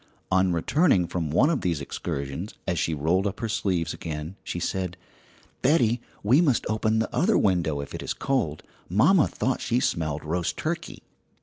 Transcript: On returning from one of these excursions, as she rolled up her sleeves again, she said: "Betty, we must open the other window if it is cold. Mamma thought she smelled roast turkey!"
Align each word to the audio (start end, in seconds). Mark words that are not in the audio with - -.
On 0.31 0.51
returning 0.51 1.05
from 1.05 1.29
one 1.29 1.51
of 1.51 1.61
these 1.61 1.79
excursions, 1.79 2.55
as 2.67 2.79
she 2.79 2.95
rolled 2.95 3.27
up 3.27 3.39
her 3.39 3.47
sleeves 3.47 3.93
again, 3.93 4.35
she 4.43 4.59
said: 4.59 4.97
"Betty, 5.61 6.01
we 6.23 6.41
must 6.41 6.65
open 6.67 6.97
the 6.97 7.15
other 7.15 7.37
window 7.37 7.81
if 7.81 7.93
it 7.93 8.01
is 8.01 8.13
cold. 8.15 8.63
Mamma 8.89 9.27
thought 9.27 9.61
she 9.61 9.79
smelled 9.79 10.23
roast 10.25 10.57
turkey!" 10.57 11.03